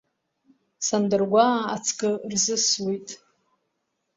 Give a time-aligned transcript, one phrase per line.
[0.85, 3.07] Сандыргәаа, ацкы рзызуит…